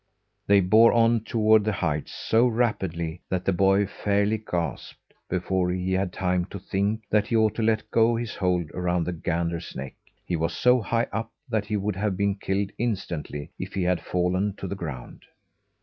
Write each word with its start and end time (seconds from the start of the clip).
They 0.47 0.61
bore 0.61 0.93
on 0.93 1.19
toward 1.25 1.63
the 1.63 1.73
heights 1.73 2.11
so 2.15 2.47
rapidly, 2.47 3.21
that 3.29 3.45
the 3.45 3.53
boy 3.53 3.85
fairly 3.85 4.39
gasped. 4.39 5.13
Before 5.29 5.69
he 5.69 5.91
had 5.93 6.11
time 6.11 6.45
to 6.45 6.57
think 6.57 7.03
that 7.11 7.27
he 7.27 7.35
ought 7.35 7.53
to 7.53 7.61
let 7.61 7.91
go 7.91 8.15
his 8.15 8.33
hold 8.33 8.71
around 8.71 9.03
the 9.03 9.13
gander's 9.13 9.75
neck, 9.75 9.93
he 10.25 10.35
was 10.35 10.53
so 10.57 10.81
high 10.81 11.05
up 11.11 11.29
that 11.47 11.65
he 11.67 11.77
would 11.77 11.97
have 11.97 12.17
been 12.17 12.33
killed 12.33 12.71
instantly, 12.79 13.51
if 13.59 13.75
he 13.75 13.83
had 13.83 14.01
fallen 14.01 14.55
to 14.55 14.65
the 14.65 14.73
ground. 14.73 15.21